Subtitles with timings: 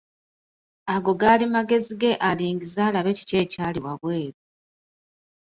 [0.93, 4.39] Ago gaali magezi ge alingize alabe kiki ekyali wabweru.